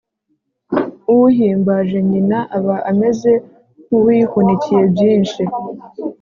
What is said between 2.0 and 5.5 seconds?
nyina aba ameze nk’uwihunikiye byinshi